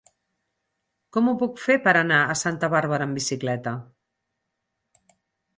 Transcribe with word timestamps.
Com 1.17 1.27
ho 1.31 1.35
puc 1.41 1.61
fer 1.65 1.75
per 1.87 1.93
anar 1.99 2.23
a 2.31 2.37
Santa 2.41 2.71
Bàrbara 2.75 3.07
amb 3.09 3.21
bicicleta? 3.21 3.75